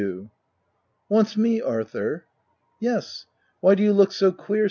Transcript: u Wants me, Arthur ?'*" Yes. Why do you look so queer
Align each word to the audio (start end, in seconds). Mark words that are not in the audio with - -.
u 0.03 0.31
Wants 1.09 1.37
me, 1.37 1.61
Arthur 1.61 2.25
?'*" 1.61 2.25
Yes. 2.79 3.27
Why 3.59 3.75
do 3.75 3.83
you 3.83 3.93
look 3.93 4.11
so 4.11 4.31
queer 4.31 4.59